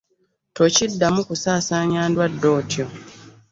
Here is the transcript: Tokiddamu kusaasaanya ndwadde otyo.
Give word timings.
Tokiddamu 0.55 1.21
kusaasaanya 1.27 2.01
ndwadde 2.09 2.47
otyo. 2.59 2.85